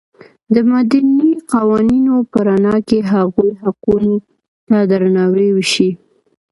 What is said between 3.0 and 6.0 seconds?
هغوی حقونو ته درناوی وشي.